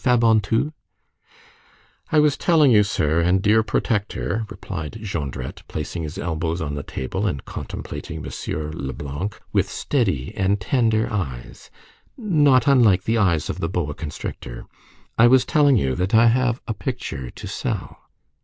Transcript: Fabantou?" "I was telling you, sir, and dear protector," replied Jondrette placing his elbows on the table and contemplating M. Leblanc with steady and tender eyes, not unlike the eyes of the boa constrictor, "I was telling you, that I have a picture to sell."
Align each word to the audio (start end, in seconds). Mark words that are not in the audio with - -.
Fabantou?" 0.03 0.73
"I 2.11 2.17
was 2.17 2.35
telling 2.35 2.71
you, 2.71 2.81
sir, 2.81 3.19
and 3.21 3.39
dear 3.39 3.61
protector," 3.61 4.47
replied 4.49 4.93
Jondrette 5.03 5.61
placing 5.67 6.01
his 6.01 6.17
elbows 6.17 6.59
on 6.59 6.73
the 6.73 6.81
table 6.81 7.27
and 7.27 7.45
contemplating 7.45 8.25
M. 8.25 8.71
Leblanc 8.73 9.39
with 9.53 9.69
steady 9.69 10.33
and 10.35 10.59
tender 10.59 11.07
eyes, 11.13 11.69
not 12.17 12.65
unlike 12.65 13.03
the 13.03 13.19
eyes 13.19 13.47
of 13.47 13.59
the 13.59 13.69
boa 13.69 13.93
constrictor, 13.93 14.65
"I 15.19 15.27
was 15.27 15.45
telling 15.45 15.77
you, 15.77 15.93
that 15.93 16.15
I 16.15 16.29
have 16.29 16.61
a 16.67 16.73
picture 16.73 17.29
to 17.29 17.47
sell." 17.47 17.99